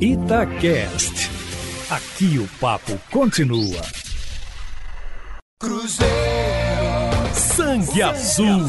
[0.00, 1.30] Itacast.
[1.90, 3.82] Aqui o papo continua.
[5.60, 6.14] Cruzeiro.
[7.34, 8.62] Sangue Azul.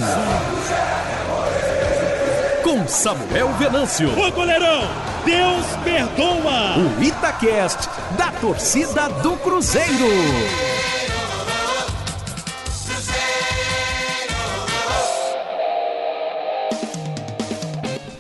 [2.62, 4.09] Com Samuel Venâncio.
[4.20, 4.81] Ô goleirão,
[5.23, 6.78] Deus perdoa.
[6.78, 7.88] O Itacast
[8.18, 10.10] da torcida do Cruzeiro.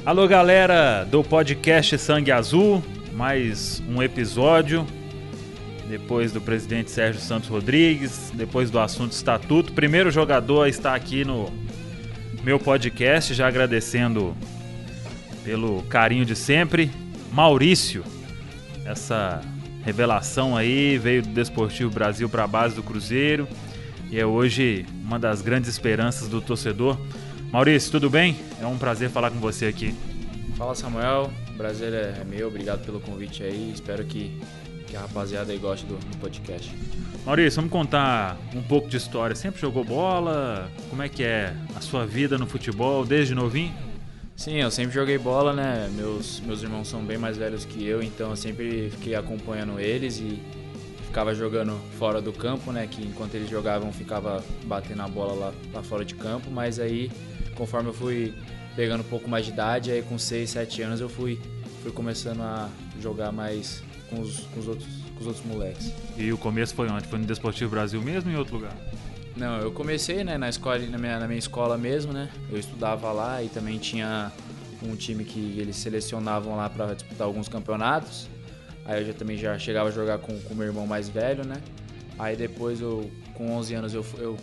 [0.05, 2.81] Alô, galera do podcast Sangue Azul,
[3.21, 4.83] mais um episódio.
[5.87, 9.73] Depois do presidente Sérgio Santos Rodrigues, depois do assunto estatuto.
[9.73, 11.53] Primeiro jogador a estar aqui no
[12.43, 14.35] meu podcast, já agradecendo
[15.43, 16.89] pelo carinho de sempre.
[17.31, 18.03] Maurício,
[18.85, 19.39] essa
[19.85, 23.47] revelação aí, veio do Desportivo Brasil para a base do Cruzeiro
[24.09, 26.97] e é hoje uma das grandes esperanças do torcedor.
[27.51, 28.35] Maurício, tudo bem?
[28.59, 29.93] É um prazer falar com você aqui.
[30.57, 34.39] Fala Samuel, o prazer é meu, obrigado pelo convite aí, espero que,
[34.87, 36.73] que a rapaziada aí goste do, do, podcast.
[37.25, 39.35] Maurício, vamos contar um pouco de história.
[39.35, 40.71] Sempre jogou bola?
[40.89, 43.73] Como é que é a sua vida no futebol desde novinho?
[44.35, 45.87] Sim, eu sempre joguei bola, né?
[45.93, 50.17] Meus, meus irmãos são bem mais velhos que eu, então eu sempre fiquei acompanhando eles
[50.17, 50.41] e
[51.05, 52.87] ficava jogando fora do campo, né?
[52.89, 57.11] Que enquanto eles jogavam ficava batendo a bola lá, lá fora de campo, mas aí
[57.55, 58.33] conforme eu fui
[58.75, 61.39] pegando um pouco mais de idade, aí com 6, 7 anos eu fui,
[61.81, 62.69] fui começando a
[62.99, 65.91] jogar mais com os, com os, outros, com os outros moleques.
[66.17, 67.07] E o começo foi onde?
[67.07, 68.75] Foi no Desportivo Brasil mesmo ou em outro lugar?
[69.35, 72.29] Não, eu comecei né, na, escola, na, minha, na minha escola mesmo, né?
[72.51, 74.31] Eu estudava lá e também tinha
[74.83, 78.27] um time que eles selecionavam lá para disputar alguns campeonatos.
[78.85, 81.61] Aí eu já também já chegava a jogar com o meu irmão mais velho, né?
[82.19, 84.37] Aí depois eu, com 11 anos, eu, eu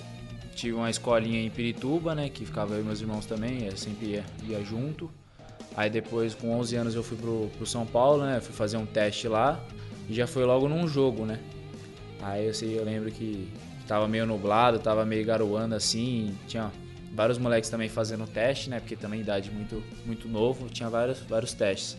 [0.58, 2.28] tive uma escolinha em Pirituba, né?
[2.28, 5.08] Que ficava eu e meus irmãos também, eu sempre ia, ia junto.
[5.76, 8.40] Aí depois, com 11 anos, eu fui pro, pro São Paulo, né?
[8.40, 9.64] Fui fazer um teste lá
[10.08, 11.38] e já foi logo num jogo, né?
[12.20, 13.48] Aí eu, sei, eu lembro que
[13.86, 16.72] tava meio nublado, tava meio garoando assim, tinha
[17.14, 18.80] vários moleques também fazendo teste, né?
[18.80, 21.96] Porque também idade muito, muito novo, tinha vários, vários testes.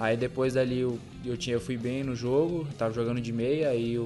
[0.00, 3.68] Aí depois dali eu, eu, tinha, eu fui bem no jogo, tava jogando de meia,
[3.68, 3.98] aí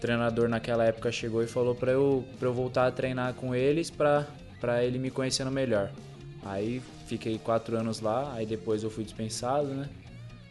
[0.00, 3.54] o treinador naquela época chegou e falou para eu, pra eu voltar a treinar com
[3.54, 4.26] eles pra
[4.82, 5.90] ele me conhecendo melhor.
[6.42, 9.90] Aí fiquei quatro anos lá, aí depois eu fui dispensado, né?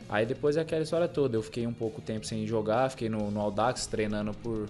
[0.08, 3.32] Aí depois é aquela história toda, eu fiquei um pouco tempo sem jogar, fiquei no,
[3.32, 4.70] no Audax treinando por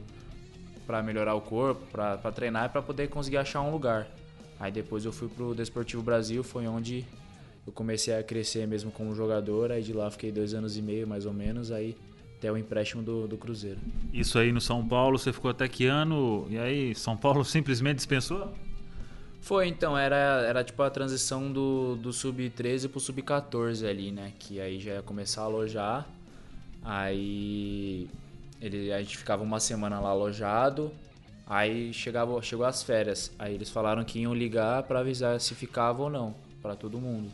[0.88, 4.08] para melhorar o corpo, para treinar e para poder conseguir achar um lugar.
[4.58, 7.06] Aí depois eu fui pro Desportivo Brasil, foi onde
[7.68, 11.06] eu comecei a crescer mesmo como jogador, aí de lá fiquei dois anos e meio
[11.06, 11.98] mais ou menos, aí
[12.40, 13.80] até o empréstimo do, do Cruzeiro.
[14.14, 16.48] Isso aí no São Paulo, você ficou até que ano?
[16.50, 18.52] E aí, São Paulo simplesmente dispensou?
[19.42, 20.16] Foi, então, era,
[20.48, 24.32] era tipo a transição do, do sub-13 pro sub-14 ali, né?
[24.40, 26.08] Que aí já ia começar a alojar.
[26.84, 28.08] Aí
[28.62, 30.92] ele, a gente ficava uma semana lá alojado.
[31.46, 33.34] Aí chegava, chegou as férias.
[33.38, 37.30] Aí eles falaram que iam ligar para avisar se ficava ou não, para todo mundo.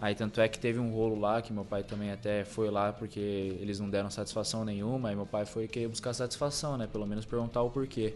[0.00, 2.92] Aí tanto é que teve um rolo lá, que meu pai também até foi lá
[2.92, 3.18] porque
[3.60, 5.08] eles não deram satisfação nenhuma.
[5.08, 6.86] Aí meu pai foi querer buscar satisfação, né?
[6.86, 8.14] Pelo menos perguntar o porquê.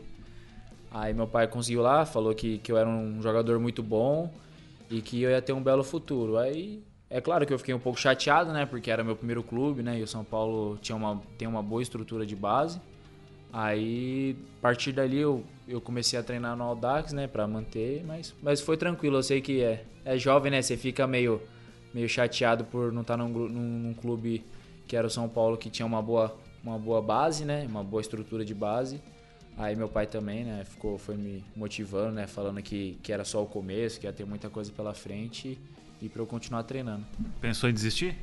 [0.92, 4.32] Aí meu pai conseguiu lá, falou que, que eu era um jogador muito bom
[4.88, 6.38] e que eu ia ter um belo futuro.
[6.38, 8.64] Aí é claro que eu fiquei um pouco chateado, né?
[8.64, 9.98] Porque era meu primeiro clube, né?
[9.98, 12.80] E o São Paulo tinha uma, tem uma boa estrutura de base.
[13.52, 17.26] Aí, a partir dali, eu, eu comecei a treinar no Audax, né?
[17.26, 19.16] Pra manter, mas, mas foi tranquilo.
[19.16, 20.62] Eu sei que é, é jovem, né?
[20.62, 21.42] Você fica meio
[21.94, 24.44] meio chateado por não estar tá num, num, num, clube
[24.86, 27.64] que era o São Paulo, que tinha uma boa, uma boa base, né?
[27.68, 29.00] Uma boa estrutura de base.
[29.56, 30.64] Aí meu pai também, né?
[30.64, 32.26] Ficou, foi me motivando, né?
[32.26, 35.58] Falando que, que era só o começo, que ia ter muita coisa pela frente
[36.00, 37.04] e para eu continuar treinando.
[37.40, 38.16] Pensou em desistir?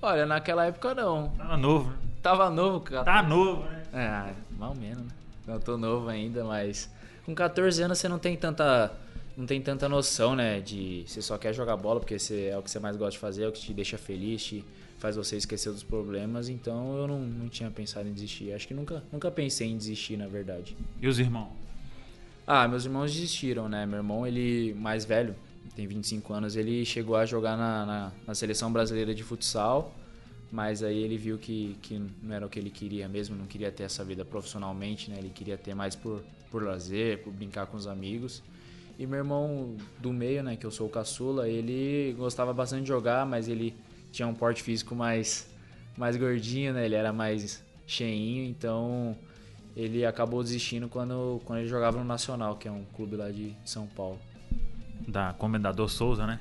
[0.00, 1.28] Olha, naquela época não.
[1.30, 1.96] Tava novo, né?
[2.22, 3.04] Tava novo, cara.
[3.04, 3.82] Tá novo, né?
[3.92, 5.12] É, mal menos, né?
[5.46, 6.90] Eu tô novo ainda, mas
[7.24, 8.92] com 14 anos você não tem tanta
[9.36, 10.60] não tem tanta noção, né?
[10.60, 13.18] De você só quer jogar bola porque você, é o que você mais gosta de
[13.18, 14.64] fazer, é o que te deixa feliz, te
[14.98, 16.48] faz você esquecer dos problemas.
[16.48, 18.52] Então eu não, não tinha pensado em desistir.
[18.52, 20.76] Acho que nunca, nunca pensei em desistir, na verdade.
[21.00, 21.50] E os irmãos?
[22.46, 23.86] Ah, meus irmãos desistiram, né?
[23.86, 25.34] Meu irmão, ele mais velho,
[25.74, 29.94] tem 25 anos, ele chegou a jogar na, na, na seleção brasileira de futsal.
[30.50, 33.72] Mas aí ele viu que, que não era o que ele queria mesmo, não queria
[33.72, 35.16] ter essa vida profissionalmente, né?
[35.18, 38.42] Ele queria ter mais por, por lazer, por brincar com os amigos.
[39.02, 42.88] E meu irmão do meio, né, que eu sou o caçula, ele gostava bastante de
[42.88, 43.74] jogar, mas ele
[44.12, 45.52] tinha um porte físico mais,
[45.98, 46.84] mais gordinho, né?
[46.84, 49.16] Ele era mais cheinho, então
[49.76, 53.56] ele acabou desistindo quando, quando ele jogava no Nacional, que é um clube lá de
[53.64, 54.20] São Paulo.
[55.08, 56.38] Da Comendador Souza, né?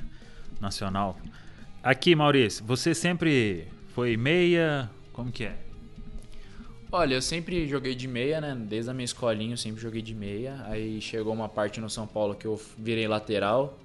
[0.59, 1.17] Nacional.
[1.81, 4.87] Aqui, Maurício, você sempre foi meia?
[5.11, 5.57] Como que é?
[6.93, 8.53] Olha, eu sempre joguei de meia, né?
[8.53, 10.61] Desde a minha escolinha eu sempre joguei de meia.
[10.65, 13.79] Aí chegou uma parte no São Paulo que eu virei lateral.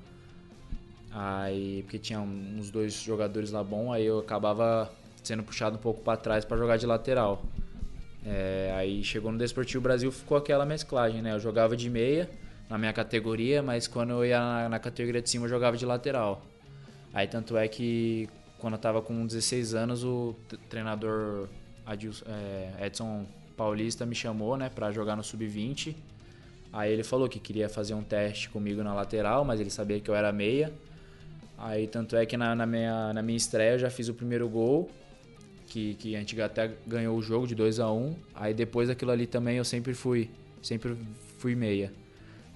[1.12, 4.92] Aí, porque tinha uns dois jogadores lá bom, aí eu acabava
[5.22, 7.44] sendo puxado um pouco para trás para jogar de lateral.
[8.24, 11.32] É, aí chegou no Desportivo Brasil, ficou aquela mesclagem, né?
[11.32, 12.28] Eu jogava de meia
[12.68, 15.86] na minha categoria, mas quando eu ia na, na categoria de cima eu jogava de
[15.86, 16.44] lateral.
[17.14, 18.28] Aí tanto é que
[18.58, 20.34] quando eu tava com 16 anos, o
[20.68, 21.48] treinador
[21.86, 23.24] Adilson, é, Edson
[23.56, 25.94] Paulista me chamou, né, para jogar no sub-20.
[26.72, 30.10] Aí ele falou que queria fazer um teste comigo na lateral, mas ele sabia que
[30.10, 30.72] eu era meia.
[31.56, 34.46] Aí tanto é que na, na minha, na minha estreia eu já fiz o primeiro
[34.48, 34.90] gol,
[35.68, 38.14] que, que a gente até ganhou o jogo de 2 a 1 um.
[38.34, 40.28] Aí depois daquilo ali também eu sempre fui,
[40.62, 40.96] sempre
[41.38, 41.92] fui meia.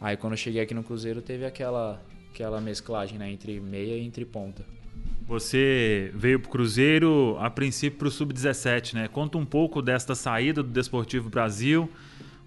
[0.01, 4.05] Aí quando eu cheguei aqui no Cruzeiro teve aquela, aquela mesclagem né, entre meia e
[4.05, 4.65] entre ponta.
[5.31, 9.07] Você veio para o Cruzeiro a princípio para o Sub-17, né?
[9.07, 11.89] Conta um pouco desta saída do Desportivo Brasil,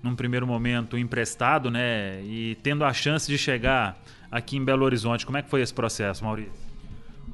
[0.03, 2.21] num primeiro momento emprestado, né?
[2.23, 3.97] E tendo a chance de chegar
[4.29, 5.25] aqui em Belo Horizonte.
[5.25, 6.51] Como é que foi esse processo, Maurício?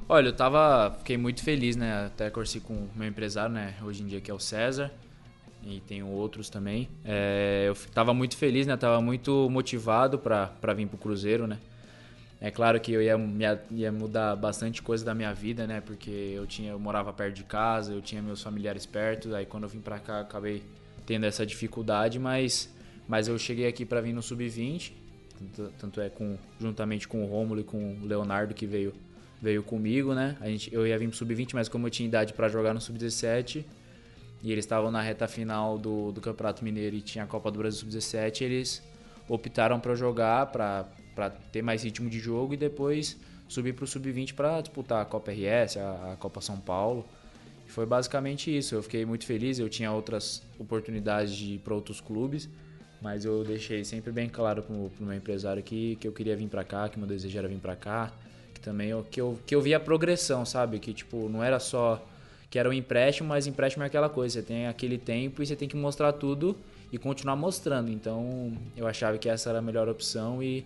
[0.08, 2.06] Olha, eu tava, fiquei muito feliz, né?
[2.06, 3.74] Até conversei com o meu empresário, né?
[3.82, 4.92] Hoje em dia que é o César
[5.66, 6.88] e tenho outros também.
[7.04, 8.78] É, eu tava muito feliz, né?
[8.78, 11.58] Tava muito motivado para vir para o Cruzeiro, né?
[12.42, 13.18] É claro que eu ia,
[13.70, 15.82] ia mudar bastante coisa da minha vida, né?
[15.82, 19.36] Porque eu tinha, eu morava perto de casa, eu tinha meus familiares perto.
[19.36, 20.64] Aí quando eu vim para cá, acabei
[21.06, 22.74] tendo essa dificuldade, mas,
[23.08, 24.94] mas eu cheguei aqui para vir no sub-20,
[25.78, 28.94] tanto é com juntamente com o Rômulo e com o Leonardo que veio
[29.42, 30.38] veio comigo, né?
[30.42, 32.82] A gente, eu ia vir pro sub-20, mas como eu tinha idade para jogar no
[32.82, 33.64] sub-17
[34.44, 37.58] e eles estavam na reta final do, do Campeonato Mineiro e tinha a Copa do
[37.58, 38.84] Brasil sub-17, eles
[39.28, 40.86] optaram para jogar para
[41.16, 43.18] para ter mais ritmo de jogo e depois
[43.50, 47.06] subir para o sub-20 para disputar a Copa RS, a, a Copa São Paulo.
[47.68, 48.76] E foi basicamente isso.
[48.76, 49.60] Eu fiquei muito feliz.
[49.60, 52.48] Eu tinha outras oportunidades de ir para outros clubes,
[53.02, 56.48] mas eu deixei sempre bem claro para o meu empresário que, que eu queria vir
[56.48, 58.12] para cá, que meu desejo era vir para cá,
[58.54, 60.80] que também eu, que eu que eu via a progressão, sabe?
[60.80, 62.04] Que tipo não era só
[62.50, 64.40] que era um empréstimo, mas empréstimo é aquela coisa.
[64.40, 66.56] Você tem aquele tempo e você tem que mostrar tudo
[66.92, 67.92] e continuar mostrando.
[67.92, 70.66] Então eu achava que essa era a melhor opção e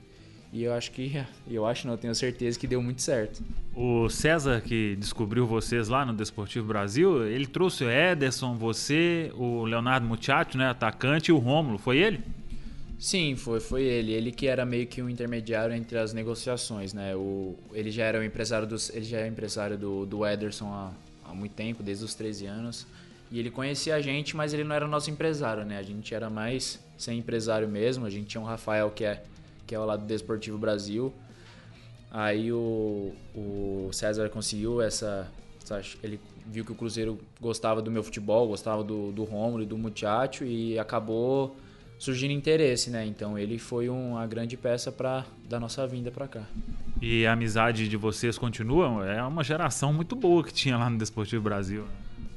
[0.53, 3.44] e eu acho que, eu acho não, eu tenho certeza que deu muito certo.
[3.75, 9.65] O César que descobriu vocês lá no Desportivo Brasil, ele trouxe o Ederson, você, o
[9.65, 12.21] Leonardo Muchacho, né, atacante, e o Rômulo, foi ele?
[13.00, 14.13] Sim, foi, foi ele.
[14.13, 17.13] Ele que era meio que um intermediário entre as negociações, né?
[17.13, 20.91] O, ele já era o empresário dos, ele já é empresário do, do Ederson há,
[21.25, 22.88] há muito tempo, desde os 13 anos.
[23.29, 25.79] E ele conhecia a gente, mas ele não era nosso empresário, né?
[25.79, 28.06] A gente era mais sem empresário mesmo.
[28.06, 29.21] A gente tinha o Rafael, que é
[29.65, 31.13] que é o lado do Desportivo Brasil.
[32.12, 35.31] Aí o, o César conseguiu essa,
[35.62, 39.65] essa, Ele viu que o Cruzeiro gostava do meu futebol, gostava do, do Romulo e
[39.65, 41.56] do Muchacho e acabou
[41.98, 43.06] surgindo interesse, né?
[43.06, 46.44] Então ele foi uma grande peça para da nossa vinda para cá.
[47.01, 49.07] E a amizade de vocês continua?
[49.07, 51.86] É uma geração muito boa que tinha lá no Desportivo Brasil.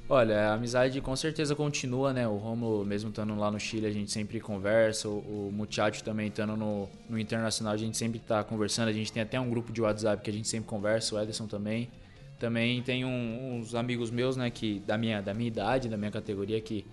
[0.08, 2.28] Olha, a amizade com certeza continua, né?
[2.28, 5.08] O Romulo, mesmo estando lá no Chile, a gente sempre conversa.
[5.08, 8.88] O, o Muchacho também estando no, no Internacional, a gente sempre está conversando.
[8.88, 11.46] A gente tem até um grupo de WhatsApp que a gente sempre conversa, o Ederson
[11.46, 11.88] também.
[12.38, 16.10] Também tem um, uns amigos meus, né, que da minha, da minha idade, da minha
[16.10, 16.84] categoria, que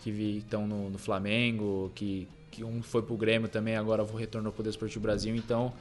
[0.00, 4.62] que estão no, no, Flamengo, que, que um foi pro Grêmio também, agora retornou pro
[4.62, 5.34] Desportivo Brasil.
[5.36, 5.72] Então,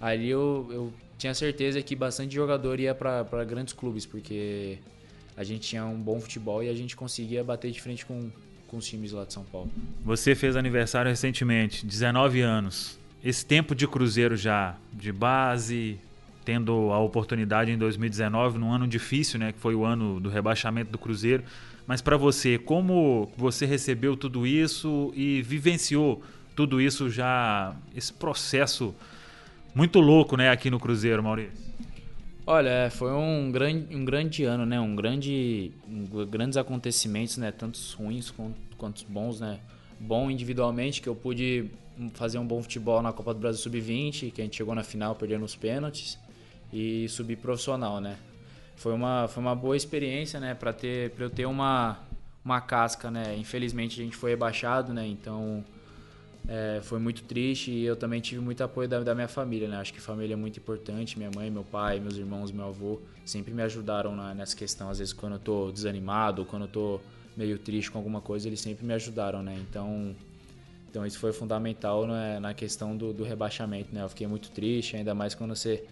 [0.00, 4.78] ali eu, eu tinha certeza que bastante jogador ia para grandes clubes, porque
[5.40, 8.30] a gente tinha um bom futebol e a gente conseguia bater de frente com,
[8.68, 9.70] com os times lá de São Paulo.
[10.04, 12.98] Você fez aniversário recentemente, 19 anos.
[13.24, 15.98] Esse tempo de Cruzeiro já de base,
[16.44, 20.92] tendo a oportunidade em 2019, num ano difícil, né, que foi o ano do rebaixamento
[20.92, 21.42] do Cruzeiro.
[21.86, 26.22] Mas para você, como você recebeu tudo isso e vivenciou
[26.54, 28.94] tudo isso já, esse processo
[29.74, 31.70] muito louco, né, aqui no Cruzeiro, Maurício?
[32.52, 34.80] Olha, foi um grande, um grande ano, né?
[34.80, 37.52] Um grande, um, grandes acontecimentos, né?
[37.52, 38.34] Tantos ruins
[38.76, 39.60] quanto bons, né?
[40.00, 41.70] Bom individualmente que eu pude
[42.14, 45.14] fazer um bom futebol na Copa do Brasil Sub-20, que a gente chegou na final
[45.14, 46.18] perdendo os pênaltis
[46.72, 48.16] e subir profissional, né?
[48.74, 50.52] Foi uma, foi uma boa experiência, né?
[50.52, 52.00] Para ter, para eu ter uma,
[52.44, 53.36] uma casca, né?
[53.38, 55.06] Infelizmente a gente foi rebaixado, né?
[55.06, 55.64] Então
[56.52, 59.76] é, foi muito triste e eu também tive muito apoio da, da, minha família, né?
[59.76, 61.16] Acho que família é muito importante.
[61.16, 64.90] Minha mãe, meu pai, meus irmãos, meu avô sempre me ajudaram na, nessa questão.
[64.90, 67.00] Às vezes, quando eu tô desanimado, quando eu tô
[67.36, 69.56] meio triste com alguma coisa, eles sempre me ajudaram, né?
[69.60, 70.16] Então,
[70.90, 74.02] então isso foi fundamental né, na questão do, do, rebaixamento, né?
[74.02, 75.84] Eu fiquei muito triste, ainda mais quando você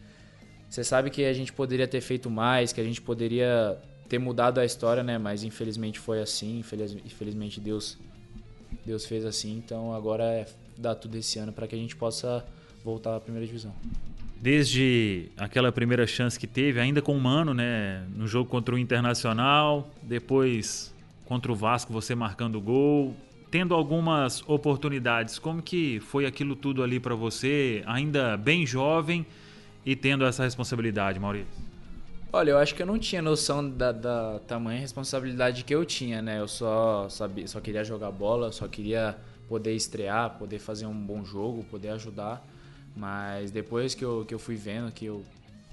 [0.69, 4.59] você sabe que a gente poderia ter feito mais, que a gente poderia ter mudado
[4.59, 5.19] a história, né?
[5.19, 7.97] Mas infelizmente foi assim, infelizmente Deus
[8.89, 12.43] Deus fez assim, então agora é dar tudo esse ano para que a gente possa
[12.83, 13.75] voltar à primeira divisão.
[14.41, 18.79] Desde aquela primeira chance que teve, ainda com o Mano, né, no jogo contra o
[18.79, 20.95] Internacional, depois
[21.27, 23.15] contra o Vasco você marcando o gol,
[23.51, 25.39] tendo algumas oportunidades.
[25.39, 29.27] Como que foi aquilo tudo ali para você, ainda bem jovem
[29.85, 31.68] e tendo essa responsabilidade, Maurício?
[32.31, 36.21] Olha, eu acho que eu não tinha noção da, da tamanha responsabilidade que eu tinha,
[36.21, 36.39] né?
[36.39, 39.17] Eu só sabia, só queria jogar bola, só queria
[39.49, 42.47] poder estrear, poder fazer um bom jogo, poder ajudar.
[42.95, 45.25] Mas depois que eu, que eu fui vendo, que eu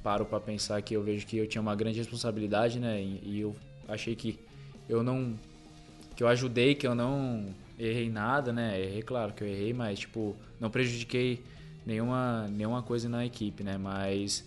[0.02, 3.02] paro para pensar que eu vejo que eu tinha uma grande responsabilidade, né?
[3.02, 3.54] E, e, eu
[3.86, 4.40] achei que
[4.88, 5.38] eu não
[6.16, 7.48] que eu ajudei, que eu não
[7.78, 8.80] errei nada, né?
[8.82, 11.44] Errei, claro que eu errei, mas tipo, não prejudiquei
[11.86, 13.78] nenhuma nenhuma coisa na equipe, né?
[13.78, 14.46] Mas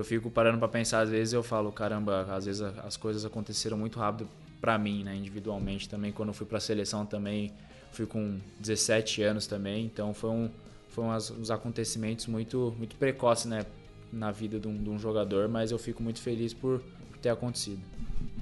[0.00, 3.76] eu fico parando para pensar, às vezes eu falo, caramba, às vezes as coisas aconteceram
[3.76, 4.28] muito rápido
[4.60, 6.10] para mim, né, individualmente também.
[6.10, 7.52] Quando eu fui para a seleção também,
[7.92, 10.50] fui com 17 anos também, então foi um
[10.88, 13.64] foi uns, uns acontecimentos muito muito precoces, né,
[14.12, 16.80] na vida de um, de um, jogador, mas eu fico muito feliz por,
[17.10, 17.80] por ter acontecido.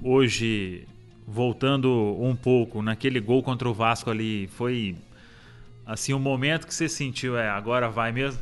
[0.02, 0.86] Hoje,
[1.26, 4.96] voltando um pouco naquele gol contra o Vasco ali, foi
[5.84, 8.40] assim um momento que você sentiu, é, agora vai mesmo?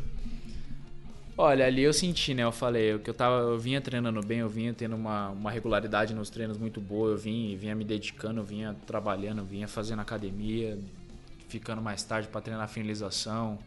[1.39, 2.45] Olha, ali eu senti, né?
[2.45, 6.15] Eu falei que eu tava, eu vinha treinando bem, eu vinha tendo uma, uma regularidade
[6.15, 10.01] nos treinos muito boa, eu vinha, vinha me dedicando, eu vinha trabalhando, eu vinha fazendo
[10.01, 10.79] academia,
[11.47, 13.59] ficando mais tarde para treinar finalização.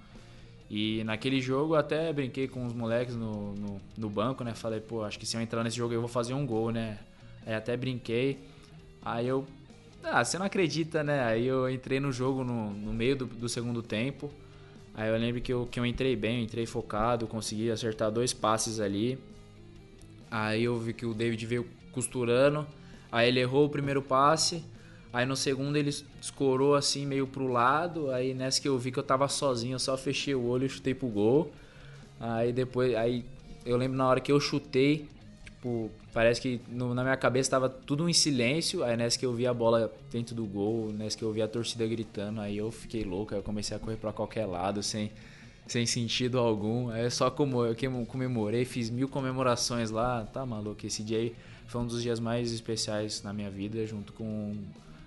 [0.67, 4.55] E naquele jogo eu até brinquei com os moleques no, no, no, banco, né?
[4.55, 6.97] Falei, pô, acho que se eu entrar nesse jogo eu vou fazer um gol, né?
[7.45, 8.39] Aí até brinquei.
[9.03, 9.45] Aí eu.
[10.03, 11.23] Ah, você não acredita, né?
[11.23, 14.31] Aí eu entrei no jogo no, no meio do, do segundo tempo.
[14.93, 18.33] Aí eu lembro que eu, que eu entrei bem, eu entrei focado, consegui acertar dois
[18.33, 19.17] passes ali.
[20.29, 22.67] Aí eu vi que o David veio costurando,
[23.11, 24.63] aí ele errou o primeiro passe,
[25.11, 25.89] aí no segundo ele
[26.21, 29.79] escorou assim meio pro lado, aí nessa que eu vi que eu tava sozinho, eu
[29.79, 31.51] só fechei o olho e chutei pro gol.
[32.19, 33.25] Aí depois, aí
[33.65, 35.07] eu lembro na hora que eu chutei,
[35.59, 38.83] tipo, parece que no, na minha cabeça estava tudo em silêncio.
[38.83, 41.47] Aí nessa que eu vi a bola dentro do gol, nessa que eu vi a
[41.47, 45.11] torcida gritando, aí eu fiquei louco, aí eu comecei a correr para qualquer lado sem,
[45.67, 46.89] sem sentido algum.
[46.89, 47.75] Aí só como eu
[48.07, 50.85] comemorei, fiz mil comemorações lá, tá maluco.
[50.85, 51.35] Esse dia aí
[51.67, 54.55] foi um dos dias mais especiais na minha vida, junto com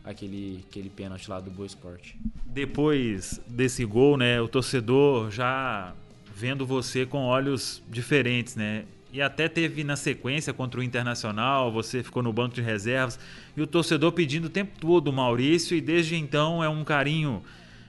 [0.04, 2.16] aquele, aquele pênalti lá do Boa Esporte.
[2.44, 5.94] Depois desse gol, né, o torcedor já
[6.34, 8.84] vendo você com olhos diferentes, né?
[9.12, 13.18] E até teve na sequência contra o Internacional, você ficou no banco de reservas
[13.54, 17.42] e o torcedor pedindo o tempo todo o Maurício e desde então é um carinho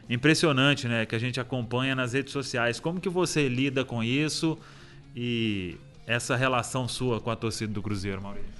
[0.09, 2.77] impressionante, né, que a gente acompanha nas redes sociais.
[2.79, 4.57] Como que você lida com isso
[5.15, 8.51] e essa relação sua com a torcida do Cruzeiro, Maurício?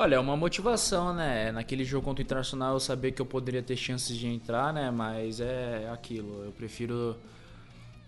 [0.00, 1.50] Olha, é uma motivação, né?
[1.50, 4.92] Naquele jogo contra o Internacional eu sabia que eu poderia ter chances de entrar, né?
[4.92, 6.44] Mas é aquilo.
[6.44, 7.16] Eu prefiro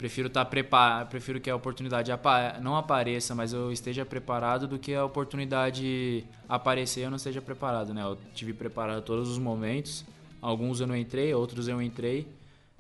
[0.00, 4.66] prefiro estar tá preparado, prefiro que a oportunidade apa não apareça, mas eu esteja preparado
[4.66, 8.02] do que a oportunidade aparecer e eu não esteja preparado, né?
[8.02, 10.02] Eu tive preparado todos os momentos.
[10.40, 12.26] Alguns eu não entrei, outros eu entrei.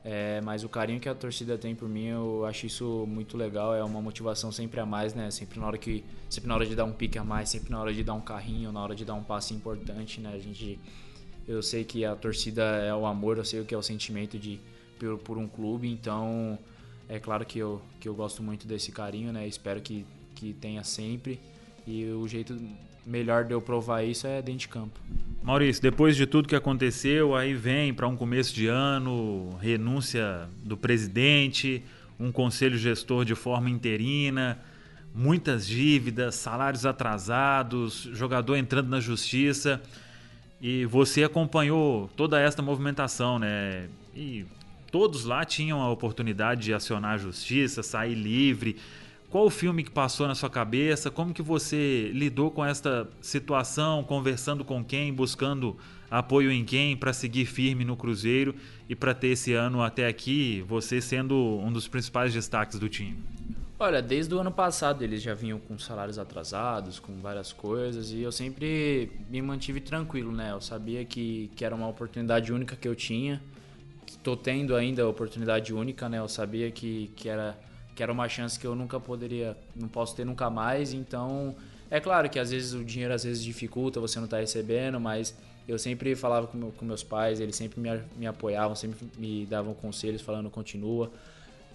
[0.02, 3.74] É, mas o carinho que a torcida tem por mim, eu acho isso muito legal.
[3.74, 5.30] É uma motivação sempre a mais, né?
[5.30, 7.78] Sempre na hora que, sempre na hora de dar um pique a mais, sempre na
[7.82, 10.32] hora de dar um carrinho, na hora de dar um passe importante, né?
[10.32, 10.80] A gente,
[11.46, 14.38] eu sei que a torcida é o amor, eu sei o que é o sentimento
[14.38, 14.58] de
[14.98, 16.58] por, por um clube, então
[17.10, 19.44] é claro que eu, que eu gosto muito desse carinho, né?
[19.44, 21.40] Espero que, que tenha sempre.
[21.84, 22.56] E o jeito
[23.04, 25.00] melhor de eu provar isso é dentro de campo.
[25.42, 30.76] Maurício, depois de tudo que aconteceu, aí vem para um começo de ano, renúncia do
[30.76, 31.82] presidente,
[32.18, 34.56] um conselho gestor de forma interina,
[35.12, 39.82] muitas dívidas, salários atrasados, jogador entrando na justiça.
[40.62, 43.88] E você acompanhou toda esta movimentação, né?
[44.14, 44.46] E
[44.90, 48.76] todos lá tinham a oportunidade de acionar a justiça, sair livre.
[49.28, 51.10] Qual o filme que passou na sua cabeça?
[51.10, 55.76] Como que você lidou com esta situação, conversando com quem, buscando
[56.10, 58.54] apoio em quem para seguir firme no Cruzeiro
[58.88, 63.22] e para ter esse ano até aqui, você sendo um dos principais destaques do time?
[63.78, 68.20] Olha, desde o ano passado eles já vinham com salários atrasados, com várias coisas, e
[68.20, 70.50] eu sempre me mantive tranquilo, né?
[70.50, 73.40] Eu sabia que, que era uma oportunidade única que eu tinha
[74.20, 76.18] estou tendo ainda a oportunidade única, né?
[76.18, 77.58] Eu sabia que, que, era,
[77.96, 80.92] que era uma chance que eu nunca poderia, não posso ter nunca mais.
[80.92, 81.56] Então,
[81.90, 85.34] é claro que às vezes o dinheiro às vezes dificulta, você não está recebendo, mas
[85.66, 89.46] eu sempre falava com, meu, com meus pais, eles sempre me, me apoiavam, sempre me
[89.46, 91.10] davam conselhos falando continua.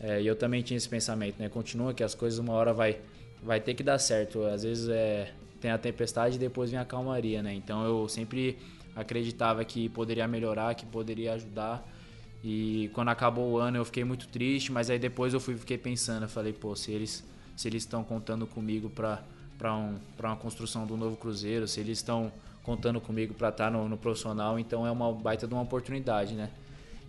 [0.02, 1.50] É, e eu também tinha esse pensamento, né?
[1.50, 3.00] Continua que as coisas uma hora vai
[3.42, 4.44] vai ter que dar certo.
[4.44, 7.54] Às vezes é, tem a tempestade e depois vem a calmaria, né?
[7.54, 8.58] Então eu sempre
[8.96, 11.88] acreditava que poderia melhorar, que poderia ajudar.
[12.48, 15.80] E quando acabou o ano eu fiquei muito triste, mas aí depois eu fui fiquei
[15.80, 17.24] pensando, eu falei, pô, se eles
[17.58, 19.24] se eles estão contando comigo para
[19.58, 23.72] para um, uma construção do novo Cruzeiro, se eles estão contando comigo para estar tá
[23.72, 26.52] no, no, profissional, então é uma baita de uma oportunidade, né?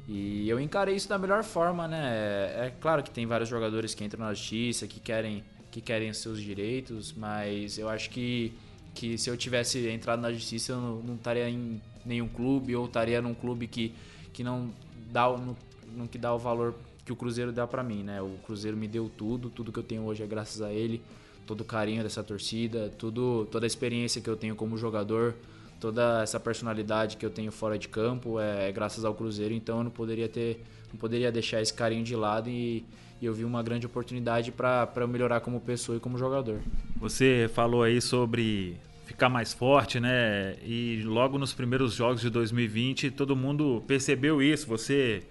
[0.09, 2.55] E eu encarei isso da melhor forma, né?
[2.57, 6.11] É, é claro que tem vários jogadores que entram na justiça, que querem que querem
[6.15, 8.55] seus direitos, mas eu acho que,
[8.95, 12.87] que se eu tivesse entrado na justiça eu não, não estaria em nenhum clube ou
[12.87, 13.95] estaria num clube que,
[14.33, 14.73] que não
[15.17, 15.57] dá não,
[15.97, 18.21] não que dá o valor que o Cruzeiro dá para mim, né?
[18.21, 21.01] O Cruzeiro me deu tudo, tudo que eu tenho hoje é graças a ele,
[21.47, 25.35] todo o carinho dessa torcida, tudo, toda a experiência que eu tenho como jogador,
[25.81, 29.79] toda essa personalidade que eu tenho fora de campo é, é graças ao Cruzeiro, então
[29.79, 32.85] eu não poderia ter, não poderia deixar esse carinho de lado e
[33.21, 36.61] e eu vi uma grande oportunidade para eu melhorar como pessoa e como jogador.
[36.97, 40.57] Você falou aí sobre ficar mais forte, né?
[40.65, 44.67] E logo nos primeiros jogos de 2020 todo mundo percebeu isso.
[44.67, 45.23] Você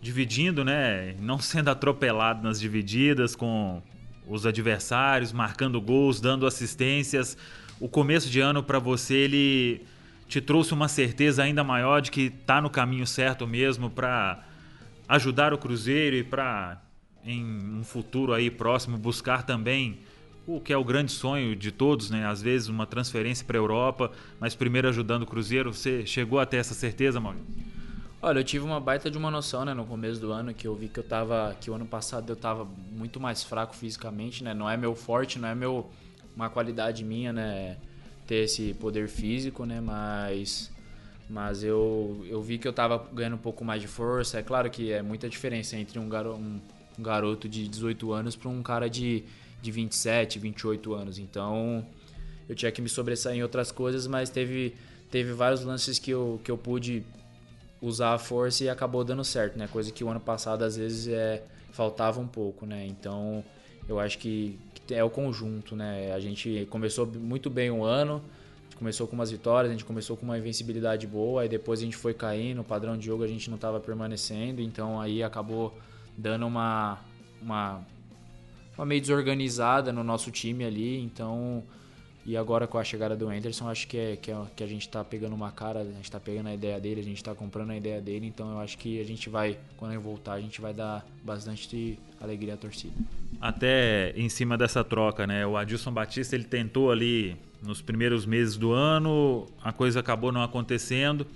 [0.00, 1.14] dividindo, né?
[1.22, 3.80] Não sendo atropelado nas divididas com
[4.26, 7.38] os adversários, marcando gols, dando assistências.
[7.80, 9.86] O começo de ano para você ele
[10.26, 14.44] te trouxe uma certeza ainda maior de que tá no caminho certo mesmo para
[15.08, 16.82] ajudar o Cruzeiro e para
[17.24, 20.00] em um futuro aí próximo buscar também
[20.46, 22.26] o que é o grande sonho de todos, né?
[22.26, 25.72] Às vezes uma transferência para a Europa, mas primeiro ajudando o Cruzeiro.
[25.72, 27.46] Você chegou a ter essa certeza, Maurício?
[28.20, 30.74] Olha, eu tive uma baita de uma noção, né, no começo do ano, que eu
[30.76, 34.54] vi que eu tava, que o ano passado eu tava muito mais fraco fisicamente, né?
[34.54, 35.90] Não é meu forte, não é meu
[36.36, 37.76] uma qualidade minha, né,
[38.26, 40.70] ter esse poder físico, né, mas
[41.28, 44.38] mas eu, eu vi que eu tava ganhando um pouco mais de força.
[44.38, 46.60] É claro que é muita diferença entre um, garo, um
[46.98, 49.24] um garoto de 18 anos para um cara de,
[49.62, 51.18] de 27, 28 anos.
[51.18, 51.86] Então
[52.48, 54.74] eu tinha que me sobressair em outras coisas, mas teve,
[55.10, 57.04] teve vários lances que eu, que eu pude
[57.80, 59.68] usar a força e acabou dando certo, né?
[59.68, 62.86] Coisa que o ano passado às vezes é, faltava um pouco, né?
[62.86, 63.44] Então
[63.88, 66.12] eu acho que, que é o conjunto, né?
[66.12, 68.22] A gente começou muito bem o ano,
[68.76, 71.96] começou com umas vitórias, a gente começou com uma invencibilidade boa, aí depois a gente
[71.96, 75.76] foi caindo, o padrão de jogo a gente não estava permanecendo, então aí acabou
[76.18, 76.98] dando uma,
[77.40, 77.80] uma,
[78.76, 81.00] uma meio desorganizada no nosso time ali.
[81.00, 81.62] Então,
[82.24, 84.82] e agora com a chegada do Anderson, acho que, é, que, é, que a gente
[84.82, 87.70] está pegando uma cara, a gente está pegando a ideia dele, a gente está comprando
[87.70, 88.26] a ideia dele.
[88.26, 91.98] Então, eu acho que a gente vai, quando ele voltar, a gente vai dar bastante
[92.20, 92.94] alegria à torcida.
[93.40, 95.44] Até em cima dessa troca, né?
[95.44, 100.42] O Adilson Batista ele tentou ali nos primeiros meses do ano, a coisa acabou não
[100.42, 101.26] acontecendo.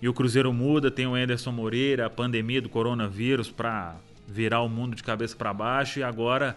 [0.00, 3.96] E o Cruzeiro muda, tem o Anderson Moreira, a pandemia do coronavírus para
[4.32, 6.56] virar o mundo de cabeça para baixo e agora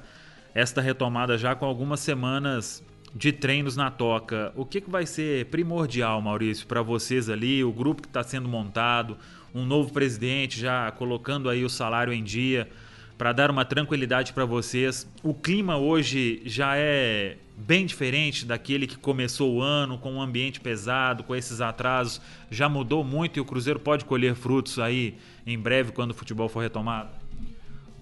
[0.54, 2.84] esta retomada já com algumas semanas
[3.14, 4.52] de treinos na toca.
[4.56, 8.48] O que, que vai ser primordial, Maurício, para vocês ali, o grupo que está sendo
[8.48, 9.18] montado,
[9.54, 12.70] um novo presidente já colocando aí o salário em dia
[13.18, 15.08] para dar uma tranquilidade para vocês.
[15.24, 20.60] O clima hoje já é bem diferente daquele que começou o ano com um ambiente
[20.60, 22.22] pesado, com esses atrasos.
[22.52, 25.16] Já mudou muito e o Cruzeiro pode colher frutos aí
[25.48, 27.25] em breve quando o futebol for retomado?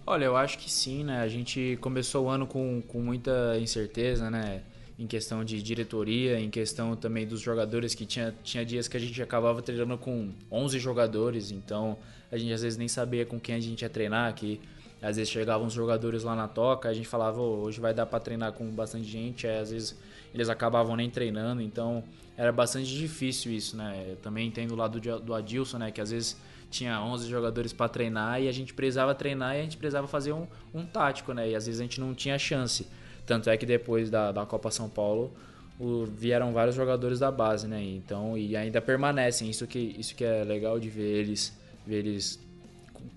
[0.05, 1.21] Olha, eu acho que sim, né?
[1.21, 4.61] A gente começou o ano com, com muita incerteza, né?
[4.99, 8.99] Em questão de diretoria, em questão também dos jogadores, que tinha, tinha dias que a
[8.99, 11.97] gente acabava treinando com 11 jogadores, então
[12.29, 14.59] a gente às vezes nem sabia com quem a gente ia treinar, que
[15.01, 18.05] às vezes chegavam os jogadores lá na toca, a gente falava, oh, hoje vai dar
[18.05, 19.97] para treinar com bastante gente, aí, às vezes
[20.33, 22.03] eles acabavam nem treinando, então
[22.37, 24.05] era bastante difícil isso, né?
[24.09, 25.91] Eu também entendo o lado do Adilson, né?
[25.91, 26.37] Que às vezes
[26.73, 30.33] tinha 11 jogadores para treinar e a gente precisava treinar e a gente precisava fazer
[30.33, 31.49] um, um tático, né?
[31.49, 32.87] E às vezes a gente não tinha chance.
[33.25, 35.31] Tanto é que depois da, da Copa São Paulo
[35.79, 37.81] o, vieram vários jogadores da base, né?
[37.81, 39.49] Então, e ainda permanecem.
[39.49, 42.39] Isso que, isso que é legal de ver eles, ver eles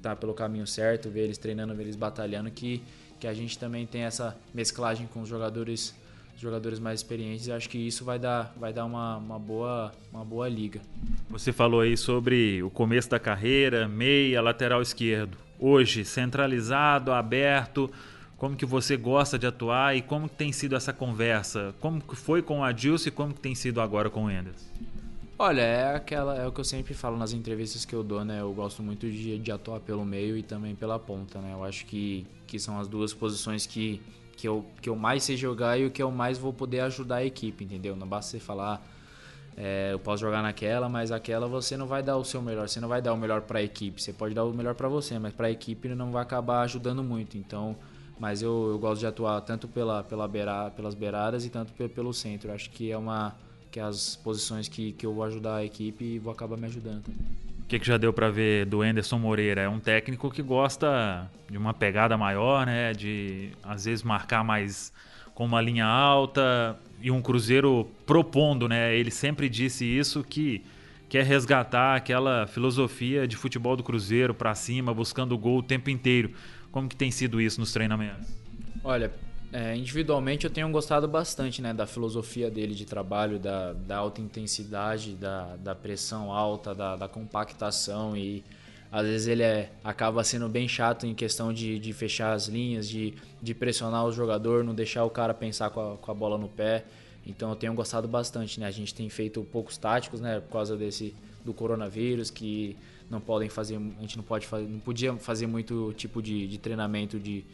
[0.02, 2.82] tá pelo caminho certo, ver eles treinando, ver eles batalhando, que,
[3.18, 5.94] que a gente também tem essa mesclagem com os jogadores
[6.36, 10.48] jogadores mais experientes, acho que isso vai dar, vai dar uma, uma, boa, uma boa
[10.48, 10.80] liga.
[11.30, 15.38] Você falou aí sobre o começo da carreira, meia, lateral esquerdo.
[15.58, 17.90] Hoje, centralizado, aberto,
[18.36, 21.74] como que você gosta de atuar e como que tem sido essa conversa?
[21.80, 24.70] Como que foi com o Adilson e como que tem sido agora com o Enders?
[25.38, 28.40] Olha, é aquela é o que eu sempre falo nas entrevistas que eu dou, né?
[28.40, 31.52] Eu gosto muito de, de atuar pelo meio e também pela ponta, né?
[31.52, 34.00] Eu acho que, que são as duas posições que
[34.36, 37.16] que eu, que eu mais sei jogar e o que eu mais vou poder ajudar
[37.16, 37.96] a equipe, entendeu?
[37.96, 38.86] Não basta você falar,
[39.56, 42.78] é, eu posso jogar naquela, mas aquela você não vai dar o seu melhor, você
[42.78, 44.00] não vai dar o melhor para a equipe.
[44.00, 47.02] Você pode dar o melhor para você, mas para a equipe não vai acabar ajudando
[47.02, 47.38] muito.
[47.38, 47.74] Então,
[48.18, 52.12] mas eu, eu gosto de atuar tanto pela, pela beira, pelas beiradas e tanto pelo
[52.12, 52.52] centro.
[52.52, 53.34] Acho que é uma
[53.70, 56.66] que é as posições que, que eu vou ajudar a equipe e vou acabar me
[56.66, 57.55] ajudando também.
[57.66, 59.62] O que, que já deu para ver do Anderson Moreira?
[59.62, 62.92] É um técnico que gosta de uma pegada maior, né?
[62.92, 64.92] De às vezes marcar mais
[65.34, 68.94] com uma linha alta e um Cruzeiro propondo, né?
[68.94, 70.64] Ele sempre disse isso que
[71.08, 75.90] quer resgatar aquela filosofia de futebol do Cruzeiro para cima, buscando o gol o tempo
[75.90, 76.30] inteiro.
[76.70, 78.28] Como que tem sido isso nos treinamentos?
[78.84, 79.10] Olha,
[79.52, 84.20] é, individualmente eu tenho gostado bastante né, da filosofia dele de trabalho, da, da alta
[84.20, 88.44] intensidade, da, da pressão alta, da, da compactação e
[88.90, 92.88] às vezes ele é, acaba sendo bem chato em questão de, de fechar as linhas,
[92.88, 96.38] de, de pressionar o jogador, não deixar o cara pensar com a, com a bola
[96.38, 96.84] no pé.
[97.26, 98.66] Então eu tenho gostado bastante, né?
[98.66, 100.40] A gente tem feito poucos táticos, né?
[100.40, 102.76] Por causa desse do coronavírus que
[103.10, 106.58] não podem fazer, a gente não pode fazer, não podia fazer muito tipo de, de
[106.58, 107.44] treinamento de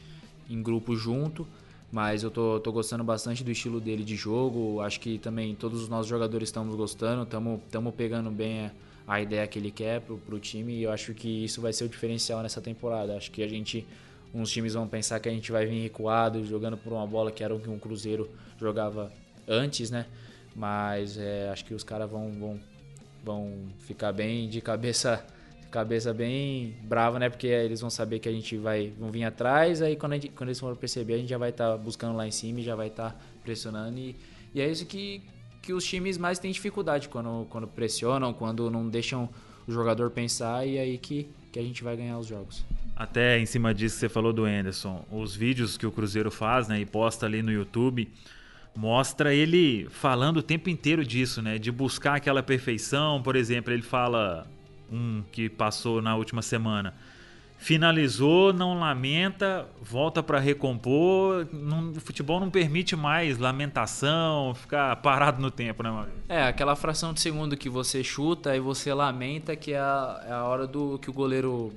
[0.49, 1.47] em grupo junto,
[1.93, 4.81] mas eu tô, tô gostando bastante do estilo dele de jogo.
[4.81, 8.71] Acho que também todos os nossos jogadores estamos gostando, estamos pegando bem
[9.07, 11.85] a, ideia que ele quer pro, pro time e eu acho que isso vai ser
[11.85, 13.15] o diferencial nessa temporada.
[13.15, 13.87] Acho que a gente
[14.35, 17.45] uns times vão pensar que a gente vai vir recuado, jogando por uma bola que
[17.45, 19.13] era o que um Cruzeiro jogava
[19.47, 20.07] antes, né?
[20.57, 22.61] Mas é, acho que os caras vão, vão,
[23.23, 25.23] vão ficar bem de cabeça
[25.73, 27.29] cabeça bem brava, né?
[27.29, 30.51] Porque eles vão saber que a gente vai vão vir atrás, aí quando, gente, quando
[30.51, 32.77] eles for perceber, a gente já vai estar tá buscando lá em cima e já
[32.77, 33.99] vai estar tá pressionando.
[33.99, 34.15] E,
[34.55, 35.23] e é isso que,
[35.63, 39.29] que os times mais têm dificuldade quando, quando pressionam, quando não deixam
[39.67, 42.65] o jogador pensar e é aí que, que a gente vai ganhar os jogos.
[42.95, 46.69] Até em cima disso que você falou do Anderson, os vídeos que o Cruzeiro faz,
[46.69, 48.09] né, e posta ali no YouTube,
[48.77, 51.59] mostra ele falando o tempo inteiro disso, né?
[51.59, 53.23] De buscar aquela perfeição.
[53.23, 54.47] Por exemplo, ele fala
[54.93, 56.95] um que passou na última semana.
[57.59, 61.47] Finalizou, não lamenta, volta para recompor.
[61.53, 66.19] Não, o futebol não permite mais lamentação, ficar parado no tempo, né, Maurício?
[66.29, 70.33] É, aquela fração de segundo que você chuta e você lamenta, que é a, é
[70.33, 71.73] a hora do que o goleiro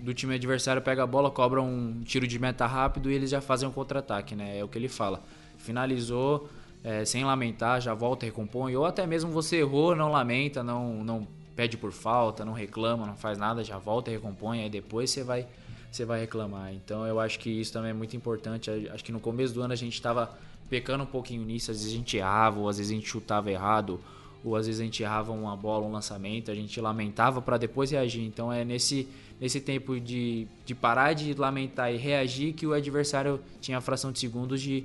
[0.00, 3.40] do time adversário pega a bola, cobra um tiro de meta rápido e eles já
[3.40, 4.58] fazem um contra-ataque, né?
[4.58, 5.22] É o que ele fala
[5.62, 6.48] finalizou
[6.84, 11.26] é, sem lamentar, já volta, recompõe, ou até mesmo você errou, não lamenta, não, não
[11.62, 15.22] pede por falta, não reclama, não faz nada, já volta e recompõe, aí depois você
[15.22, 15.46] vai,
[15.92, 16.74] você vai reclamar.
[16.74, 18.68] Então eu acho que isso também é muito importante.
[18.92, 20.36] Acho que no começo do ano a gente estava
[20.68, 23.48] pecando um pouquinho nisso, às vezes a gente errava, ou às vezes a gente chutava
[23.48, 24.00] errado,
[24.44, 27.92] ou às vezes a gente errava uma bola, um lançamento, a gente lamentava para depois
[27.92, 28.24] reagir.
[28.24, 29.08] Então é nesse,
[29.40, 34.10] nesse tempo de, de parar de lamentar e reagir que o adversário tinha a fração
[34.10, 34.84] de segundos de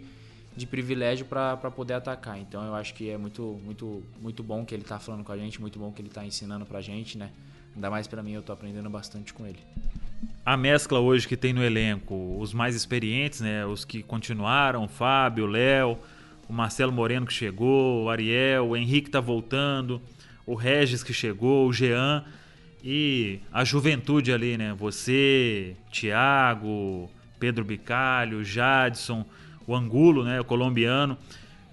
[0.57, 2.39] de privilégio para poder atacar.
[2.39, 5.37] Então eu acho que é muito muito muito bom que ele está falando com a
[5.37, 7.29] gente, muito bom que ele está ensinando para a gente, né?
[7.75, 9.59] Ainda mais para mim, eu estou aprendendo bastante com ele.
[10.43, 13.65] A mescla hoje que tem no elenco, os mais experientes, né?
[13.67, 15.99] Os que continuaram, Fábio, Léo,
[16.49, 20.01] o Marcelo Moreno que chegou, o Ariel, o Henrique está voltando,
[20.43, 22.25] o Regis que chegou, o Jean
[22.83, 24.73] e a juventude ali, né?
[24.73, 29.23] Você, Thiago, Pedro Bicalho, Jadson,
[29.67, 31.17] o Angulo, né, o colombiano.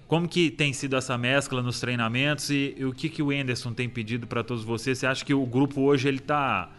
[0.07, 3.73] Como que tem sido essa mescla nos treinamentos e, e o que, que o Enderson
[3.73, 4.99] tem pedido para todos vocês?
[4.99, 6.69] Você acha que o grupo hoje ele está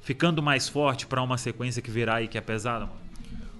[0.00, 2.88] ficando mais forte para uma sequência que virá aí que é pesada?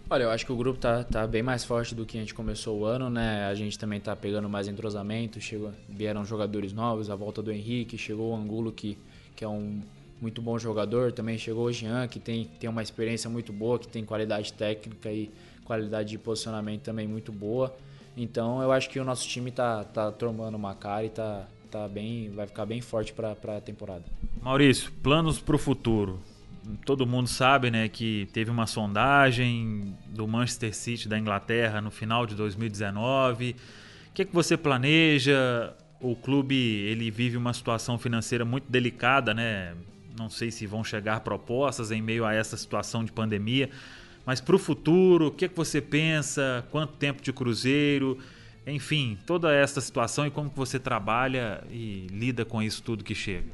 [0.08, 2.34] Olha, eu acho que o grupo tá, tá bem mais forte do que a gente
[2.34, 3.46] começou o ano, né?
[3.46, 7.96] A gente também tá pegando mais entrosamento, chegou, vieram jogadores novos, a volta do Henrique,
[7.96, 8.98] chegou o Angulo que,
[9.36, 9.80] que é um
[10.20, 13.86] muito bom jogador, também chegou o Jean que tem, tem uma experiência muito boa, que
[13.86, 15.30] tem qualidade técnica e
[15.70, 17.72] qualidade de posicionamento também muito boa.
[18.16, 21.87] Então eu acho que o nosso time tá, tá tomando uma cara e tá, tá
[21.87, 24.02] bem, vai ficar bem forte para a temporada.
[24.42, 26.20] Maurício, planos para o futuro.
[26.85, 32.26] Todo mundo sabe né, que teve uma sondagem do Manchester City da Inglaterra no final
[32.26, 33.54] de 2019.
[34.09, 35.72] O que, é que você planeja?
[36.00, 39.74] O clube ele vive uma situação financeira muito delicada, né?
[40.18, 43.70] Não sei se vão chegar propostas em meio a essa situação de pandemia.
[44.30, 46.64] Mas para o futuro, o que, é que você pensa?
[46.70, 48.16] Quanto tempo de cruzeiro?
[48.64, 53.12] Enfim, toda essa situação e como que você trabalha e lida com isso tudo que
[53.12, 53.48] chega.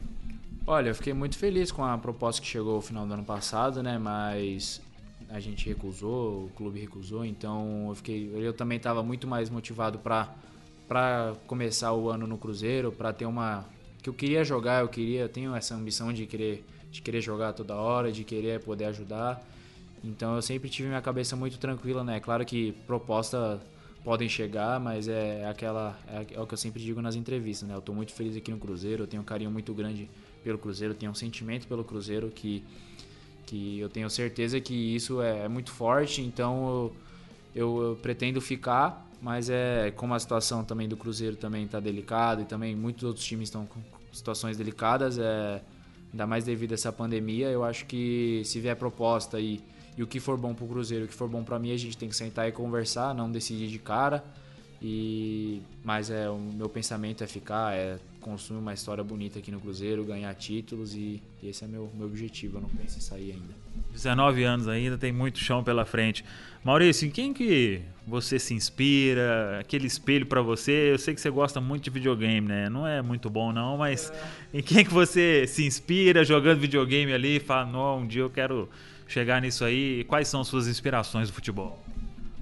[0.66, 3.82] Olha, eu fiquei muito feliz com a proposta que chegou no final do ano passado,
[3.82, 3.96] né?
[3.96, 4.82] Mas
[5.30, 9.98] a gente recusou, o clube recusou, então eu fiquei, eu também estava muito mais motivado
[9.98, 10.28] para
[10.86, 13.64] para começar o ano no Cruzeiro, para ter uma
[14.02, 17.74] que eu queria jogar, eu queria, tenho essa ambição de querer de querer jogar toda
[17.76, 19.42] hora, de querer poder ajudar.
[20.04, 22.20] Então eu sempre tive minha cabeça muito tranquila, né?
[22.20, 23.60] Claro que propostas
[24.04, 27.74] podem chegar, mas é aquela é, é, o que eu sempre digo nas entrevistas, né?
[27.74, 30.08] Eu estou muito feliz aqui no Cruzeiro, eu tenho um carinho muito grande
[30.44, 32.62] pelo Cruzeiro, tenho um sentimento pelo Cruzeiro que
[33.46, 36.92] que eu tenho certeza que isso é, é muito forte, então
[37.54, 41.78] eu, eu, eu pretendo ficar, mas é como a situação também do Cruzeiro também está
[41.78, 43.80] delicada e também muitos outros times estão com
[44.12, 45.62] situações delicadas, é,
[46.12, 49.60] ainda mais devido a essa pandemia, eu acho que se vier proposta e,
[49.96, 51.76] e o que for bom para o Cruzeiro, o que for bom para mim, a
[51.76, 54.22] gente tem que sentar e conversar, não decidir de cara.
[54.80, 59.58] E mas é o meu pensamento é ficar, é construir uma história bonita aqui no
[59.58, 62.58] Cruzeiro, ganhar títulos e, e esse é meu meu objetivo.
[62.58, 63.54] Eu não penso em sair ainda.
[63.92, 66.22] 19 anos ainda, tem muito chão pela frente.
[66.62, 69.58] Maurício, em quem que você se inspira?
[69.60, 70.92] Aquele espelho para você?
[70.92, 72.68] Eu sei que você gosta muito de videogame, né?
[72.68, 74.10] Não é muito bom não, mas
[74.52, 74.58] é.
[74.58, 78.30] em quem que você se inspira jogando videogame ali e fala, não, um dia eu
[78.30, 78.68] quero
[79.06, 80.04] chegar nisso aí?
[80.04, 81.82] Quais são suas inspirações do futebol?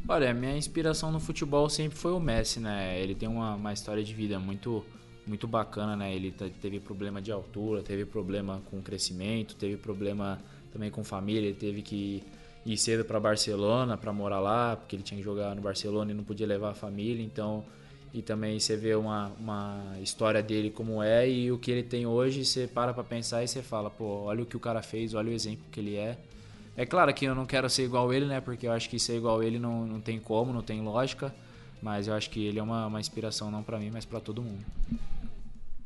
[0.07, 3.01] Olha, a minha inspiração no futebol sempre foi o Messi, né?
[3.01, 4.85] Ele tem uma, uma história de vida muito
[5.27, 6.15] muito bacana, né?
[6.15, 10.39] Ele teve problema de altura, teve problema com crescimento, teve problema
[10.71, 12.23] também com família, ele teve que
[12.67, 16.15] ir cedo para Barcelona para morar lá, porque ele tinha que jogar no Barcelona e
[16.15, 17.65] não podia levar a família, então
[18.13, 22.07] e também você vê uma, uma história dele como é e o que ele tem
[22.07, 25.15] hoje, você para para pensar e você fala, pô, olha o que o cara fez,
[25.15, 26.17] olha o exemplo que ele é.
[26.77, 28.41] É claro que eu não quero ser igual ele, né?
[28.41, 31.35] Porque eu acho que ser igual ele não, não tem como, não tem lógica.
[31.81, 34.43] Mas eu acho que ele é uma, uma inspiração não para mim, mas para todo
[34.43, 34.65] mundo.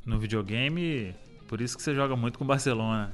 [0.07, 1.15] No videogame,
[1.47, 3.13] por isso que você joga muito com o Barcelona.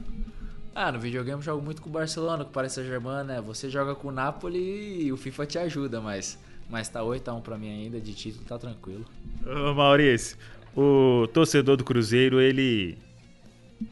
[0.75, 3.41] Ah, no videogame eu jogo muito com o Barcelona, com o Paris Saint-Germain, né?
[3.41, 7.35] Você joga com o Napoli e o FIFA te ajuda, mas, mas tá 8 a
[7.35, 9.05] 1 pra mim ainda, de título tá tranquilo.
[9.47, 10.37] Ô Maurício,
[10.77, 12.99] o torcedor do Cruzeiro, ele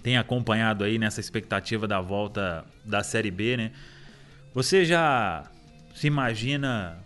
[0.03, 3.73] tem acompanhado aí nessa expectativa da volta da Série B, né?
[4.55, 5.45] Você já
[5.95, 6.99] se imagina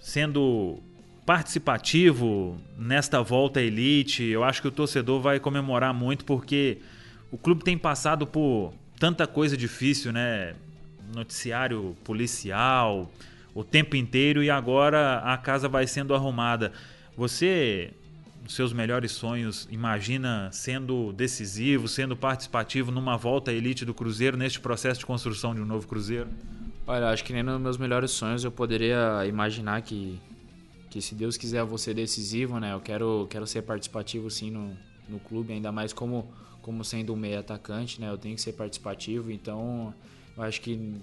[0.00, 0.78] sendo
[1.26, 4.24] participativo nesta volta elite?
[4.24, 6.78] Eu acho que o torcedor vai comemorar muito porque
[7.30, 10.54] o clube tem passado por tanta coisa difícil, né?
[11.14, 13.10] Noticiário policial
[13.58, 16.72] o tempo inteiro e agora a casa vai sendo arrumada.
[17.16, 17.90] Você
[18.48, 24.58] seus melhores sonhos, imagina sendo decisivo, sendo participativo numa volta à elite do Cruzeiro neste
[24.58, 26.28] processo de construção de um novo Cruzeiro?
[26.86, 30.18] Olha, acho que nem nos meus melhores sonhos eu poderia imaginar que,
[30.88, 32.72] que se Deus quiser eu vou ser decisivo, né?
[32.72, 34.74] Eu quero, quero ser participativo sim no,
[35.06, 36.32] no clube, ainda mais como,
[36.62, 38.08] como sendo um meio atacante, né?
[38.08, 39.92] Eu tenho que ser participativo, então
[40.34, 40.94] eu acho que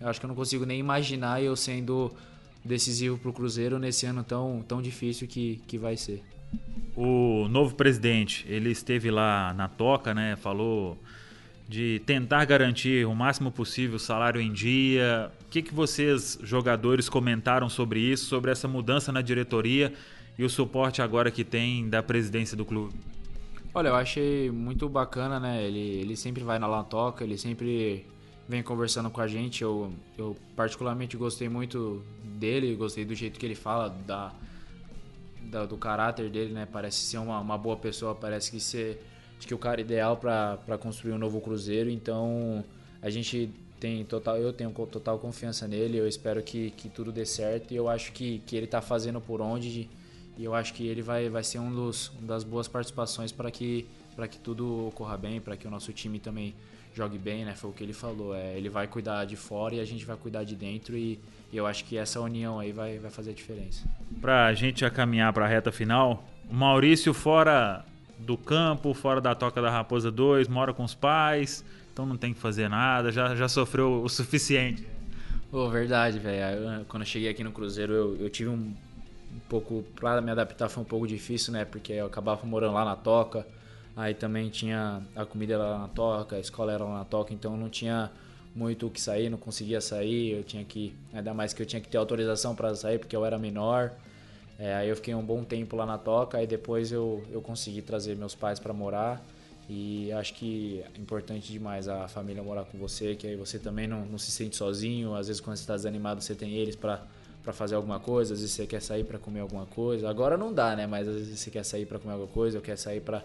[0.00, 2.12] eu acho que eu não consigo nem imaginar eu sendo
[2.64, 6.22] decisivo para o Cruzeiro nesse ano tão, tão difícil que, que vai ser.
[6.96, 10.36] O novo presidente, ele esteve lá na toca, né?
[10.36, 10.98] Falou
[11.68, 15.30] de tentar garantir o máximo possível o salário em dia.
[15.46, 19.92] O que, que vocês, jogadores, comentaram sobre isso, sobre essa mudança na diretoria
[20.38, 22.94] e o suporte agora que tem da presidência do clube?
[23.74, 25.64] Olha, eu achei muito bacana, né?
[25.64, 28.04] Ele, ele sempre vai na Latoca, ele sempre
[28.46, 29.62] vem conversando com a gente.
[29.62, 34.30] Eu, eu particularmente gostei muito dele, gostei do jeito que ele fala, da
[35.50, 36.66] da, do caráter dele, né?
[36.70, 39.00] Parece ser uma, uma boa pessoa, parece que ser
[39.38, 41.90] acho que o cara ideal para construir um novo Cruzeiro.
[41.90, 42.64] Então
[43.00, 43.50] a gente
[43.80, 45.98] tem total, eu tenho total confiança nele.
[45.98, 49.20] Eu espero que, que tudo dê certo e eu acho que, que ele está fazendo
[49.20, 49.88] por onde
[50.38, 53.50] e eu acho que ele vai, vai ser um dos uma das boas participações para
[53.50, 56.54] que para que tudo ocorra bem, para que o nosso time também
[56.94, 57.54] jogue bem, né?
[57.54, 58.34] Foi o que ele falou.
[58.34, 61.18] É, ele vai cuidar de fora e a gente vai cuidar de dentro e,
[61.52, 63.84] e eu acho que essa união aí vai, vai fazer a diferença.
[64.20, 67.84] Para a gente já caminhar para a reta final, o Maurício fora
[68.18, 72.32] do campo, fora da Toca da Raposa 2, mora com os pais, então não tem
[72.32, 74.86] que fazer nada, já, já sofreu o suficiente.
[75.50, 76.84] Oh, verdade, velho.
[76.88, 78.54] Quando eu cheguei aqui no Cruzeiro, eu, eu tive um,
[79.34, 79.84] um pouco.
[79.96, 81.66] Para me adaptar foi um pouco difícil, né?
[81.66, 83.46] Porque eu acabava morando lá na Toca
[83.96, 87.56] Aí também tinha a comida lá na toca, a escola era lá na toca, então
[87.56, 88.10] não tinha
[88.54, 91.80] muito o que sair, não conseguia sair, eu tinha que, ainda mais que eu tinha
[91.80, 93.92] que ter autorização para sair porque eu era menor.
[94.58, 97.82] É, aí eu fiquei um bom tempo lá na toca, aí depois eu, eu consegui
[97.82, 99.22] trazer meus pais para morar.
[99.68, 103.86] E acho que é importante demais a família morar com você, que aí você também
[103.86, 105.14] não, não se sente sozinho.
[105.14, 107.00] Às vezes, quando você está desanimado, você tem eles para
[107.52, 108.34] fazer alguma coisa.
[108.34, 110.10] Às vezes, você quer sair para comer alguma coisa.
[110.10, 110.86] Agora não dá, né?
[110.86, 113.24] Mas às vezes, você quer sair para comer alguma coisa, ou quer sair para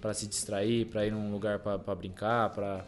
[0.00, 2.84] para se distrair, para ir num lugar para brincar, para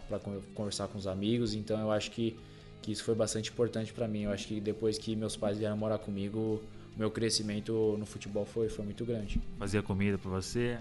[0.55, 1.55] conversar com os amigos.
[1.55, 2.37] Então eu acho que,
[2.83, 4.23] que isso foi bastante importante para mim.
[4.23, 6.63] Eu acho que depois que meus pais vieram morar comigo,
[6.97, 9.41] meu crescimento no futebol foi, foi muito grande.
[9.59, 10.79] Fazia comida para você?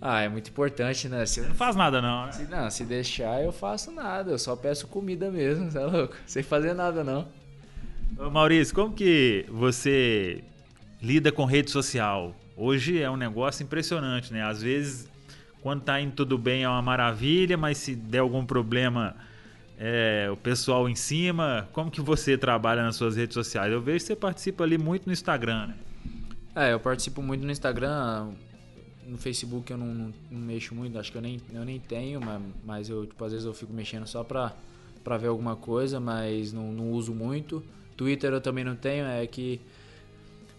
[0.00, 1.24] Ah, é muito importante, né?
[1.26, 1.40] Se.
[1.42, 2.32] Não faz nada não, né?
[2.32, 6.16] Se, não, se deixar eu faço nada, eu só peço comida mesmo, tá louco?
[6.26, 7.28] Sem fazer nada não.
[8.18, 10.42] Ô Maurício, como que você
[11.00, 12.34] lida com rede social?
[12.56, 14.42] Hoje é um negócio impressionante, né?
[14.42, 15.08] Às vezes
[15.62, 19.14] quando tá indo tudo bem é uma maravilha, mas se der algum problema
[19.78, 21.68] é, o pessoal em cima?
[21.72, 23.72] Como que você trabalha nas suas redes sociais?
[23.72, 25.74] Eu vejo que você participa ali muito no Instagram, né?
[26.54, 28.30] É, eu participo muito no Instagram.
[29.06, 32.20] No Facebook eu não, não, não mexo muito, acho que eu nem, eu nem tenho,
[32.20, 34.52] mas, mas eu, tipo, às vezes eu fico mexendo só pra,
[35.02, 37.62] pra ver alguma coisa, mas não, não uso muito.
[37.96, 39.60] Twitter eu também não tenho, é que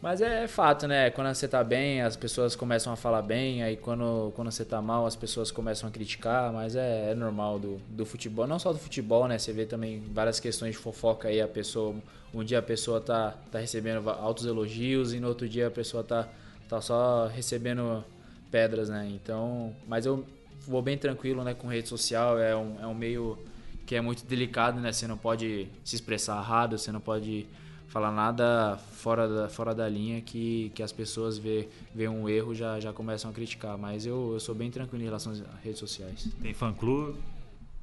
[0.03, 1.09] mas é fato, né?
[1.11, 4.81] Quando você tá bem, as pessoas começam a falar bem, aí quando, quando você tá
[4.81, 8.73] mal, as pessoas começam a criticar, mas é, é normal do, do futebol, não só
[8.73, 9.37] do futebol, né?
[9.37, 11.95] Você vê também várias questões de fofoca aí, a pessoa,
[12.33, 16.03] um dia a pessoa tá, tá recebendo altos elogios e no outro dia a pessoa
[16.03, 16.27] tá,
[16.67, 18.03] tá só recebendo
[18.51, 19.09] pedras, né?
[19.09, 20.25] Então, mas eu
[20.67, 23.37] vou bem tranquilo, né, com rede social, é um, é um meio
[23.85, 24.91] que é muito delicado, né?
[24.91, 27.47] Você não pode se expressar errado, você não pode
[27.93, 32.55] falar nada fora da, fora da linha que, que as pessoas vê, vê um erro
[32.55, 33.77] já já começam a criticar.
[33.77, 36.27] Mas eu, eu sou bem tranquilo em relação às redes sociais.
[36.41, 37.19] Tem fã-clube?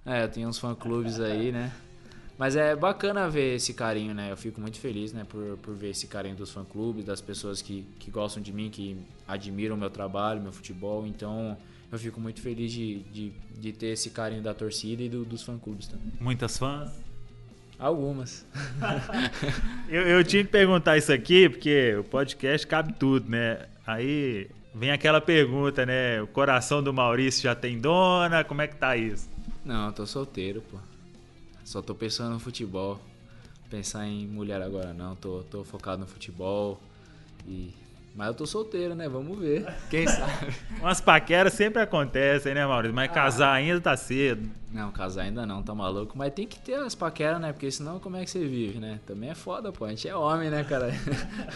[0.05, 1.73] É, eu tenho uns fã-clubes aí, né?
[2.37, 4.33] Mas é bacana ver esse carinho, né?
[4.33, 7.87] Eu fico muito feliz, né, por, por ver esse carinho dos fã-clubes, das pessoas que,
[8.01, 8.97] que gostam de mim, que
[9.29, 11.07] admiram o meu trabalho, meu futebol.
[11.07, 11.57] Então,
[11.93, 15.43] eu fico muito feliz de, de, de ter esse carinho da torcida e do, dos
[15.43, 16.13] fã-clubes também.
[16.19, 16.91] Muitas fãs?
[17.81, 18.47] Algumas.
[19.89, 23.67] eu, eu tinha que perguntar isso aqui, porque o podcast cabe tudo, né?
[23.87, 26.21] Aí vem aquela pergunta, né?
[26.21, 28.45] O coração do Maurício já tem dona?
[28.45, 29.31] Como é que tá isso?
[29.65, 30.77] Não, eu tô solteiro, pô.
[31.65, 33.01] Só tô pensando no futebol.
[33.71, 36.79] Pensar em mulher agora não, tô, tô focado no futebol.
[37.49, 37.73] E
[38.21, 39.09] mas eu tô solteiro, né?
[39.09, 39.67] Vamos ver.
[39.89, 40.53] Quem sabe?
[40.79, 42.95] Umas paqueras sempre acontecem, né, Maurício?
[42.95, 43.15] Mas ah.
[43.15, 44.47] casar ainda tá cedo.
[44.71, 46.19] Não, casar ainda não, tá maluco.
[46.19, 47.51] Mas tem que ter as paqueras, né?
[47.51, 49.01] Porque senão como é que você vive, né?
[49.07, 49.87] Também é foda, pô.
[49.87, 50.93] A gente é homem, né, cara?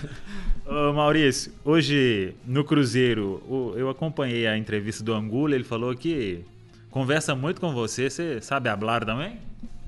[0.64, 6.46] Ô, Maurício, hoje no Cruzeiro, eu acompanhei a entrevista do Angulo, ele falou que
[6.90, 8.09] conversa muito com você.
[8.09, 9.38] Você sabe hablar também?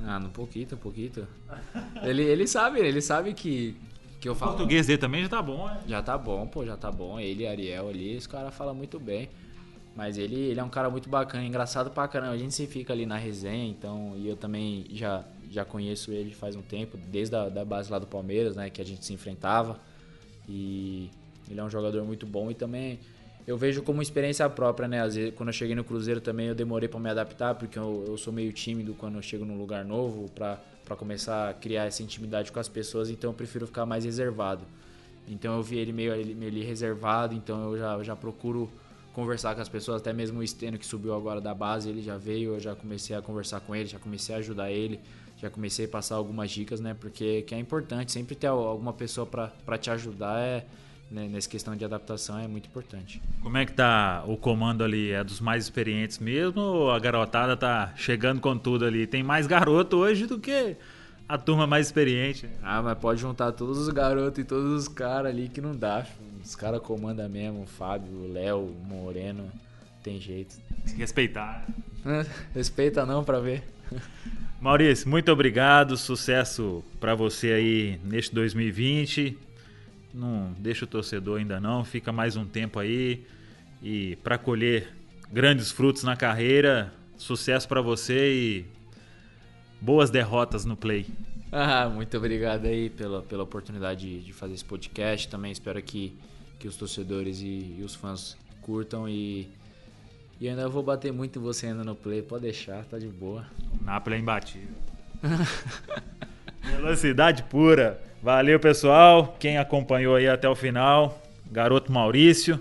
[0.04, 1.26] Ah, no pouquinho, pouquinho.
[2.02, 3.74] Ele, ele sabe, ele sabe que,
[4.20, 4.52] que eu falo.
[4.52, 5.80] O português dele também já tá bom, né?
[5.86, 7.18] Já tá bom, pô, já tá bom.
[7.18, 9.28] Ele e Ariel ali, os caras falam muito bem.
[9.94, 12.32] Mas ele, ele é um cara muito bacana, engraçado pra caramba.
[12.32, 14.14] A gente se fica ali na resenha, então.
[14.16, 17.98] E eu também já, já conheço ele faz um tempo, desde a da base lá
[17.98, 18.68] do Palmeiras, né?
[18.68, 19.80] Que a gente se enfrentava.
[20.48, 21.10] E
[21.50, 22.98] ele é um jogador muito bom e também
[23.46, 25.00] eu vejo como experiência própria, né?
[25.00, 28.04] Às vezes, quando eu cheguei no Cruzeiro também eu demorei para me adaptar, porque eu,
[28.08, 31.84] eu, sou meio tímido quando eu chego num lugar novo, para para começar a criar
[31.84, 34.64] essa intimidade com as pessoas, então eu prefiro ficar mais reservado.
[35.28, 38.70] Então eu vi ele meio, meio ali reservado, então eu já, já procuro
[39.12, 42.16] conversar com as pessoas, até mesmo o Esteno que subiu agora da base, ele já
[42.16, 45.00] veio, eu já comecei a conversar com ele, já comecei a ajudar ele,
[45.36, 46.94] já comecei a passar algumas dicas, né?
[46.94, 50.66] Porque que é importante, sempre ter alguma pessoa para te ajudar é
[51.10, 53.22] né, nessa questão de adaptação é muito importante.
[53.42, 55.12] Como é que tá o comando ali?
[55.12, 59.06] É dos mais experientes mesmo ou a garotada tá chegando com tudo ali?
[59.06, 60.76] Tem mais garoto hoje do que
[61.28, 62.48] a turma mais experiente.
[62.62, 66.04] Ah, mas pode juntar todos os garotos e todos os caras ali que não dá.
[66.44, 69.50] Os caras comandam mesmo, o Fábio, o Léo, o Moreno,
[70.02, 70.56] tem jeito.
[70.96, 71.66] Respeitar.
[72.54, 73.64] Respeita não para ver.
[74.60, 79.45] Maurício, muito obrigado, sucesso para você aí neste 2020
[80.16, 83.24] não deixa o torcedor ainda não, fica mais um tempo aí
[83.82, 84.92] e para colher
[85.30, 88.66] grandes frutos na carreira, sucesso para você e
[89.80, 91.06] boas derrotas no play.
[91.52, 95.28] Ah, muito obrigado aí pela, pela oportunidade de, fazer esse podcast.
[95.28, 96.16] Também espero que,
[96.58, 99.48] que os torcedores e, e os fãs curtam e,
[100.40, 102.22] e ainda vou bater muito em você ainda no play.
[102.22, 103.46] Pode deixar, tá de boa.
[103.80, 104.74] Napoli é imbatível.
[106.76, 108.00] Velocidade pura.
[108.22, 109.36] Valeu, pessoal.
[109.40, 112.60] Quem acompanhou aí até o final, garoto Maurício,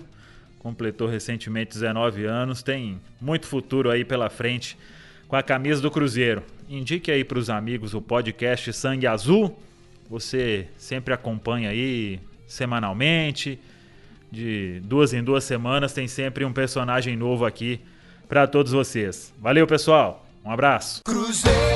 [0.58, 4.76] completou recentemente 19 anos, tem muito futuro aí pela frente
[5.28, 6.42] com a camisa do Cruzeiro.
[6.68, 9.58] Indique aí para os amigos o podcast Sangue Azul.
[10.08, 13.58] Você sempre acompanha aí semanalmente.
[14.30, 17.80] De duas em duas semanas tem sempre um personagem novo aqui
[18.28, 19.32] para todos vocês.
[19.38, 20.26] Valeu, pessoal.
[20.44, 21.02] Um abraço.
[21.04, 21.75] Cruzeiro,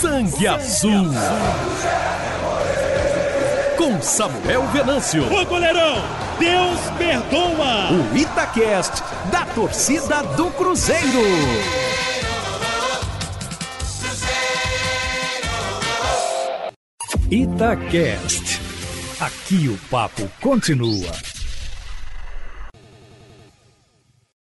[0.00, 1.10] Sangue Azul
[3.76, 5.22] com Samuel Venâncio.
[5.32, 5.96] O goleirão,
[6.38, 7.92] Deus perdoa.
[7.92, 11.22] O Itacast, da torcida do Cruzeiro.
[17.30, 18.60] Itacast.
[19.20, 21.35] Aqui o papo continua.